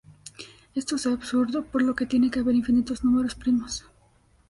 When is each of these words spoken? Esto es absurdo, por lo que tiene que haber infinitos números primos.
Esto 0.73 0.95
es 0.95 1.05
absurdo, 1.05 1.63
por 1.63 1.83
lo 1.83 1.93
que 1.95 2.07
tiene 2.07 2.31
que 2.31 2.39
haber 2.39 2.55
infinitos 2.55 3.03
números 3.03 3.35
primos. 3.35 3.85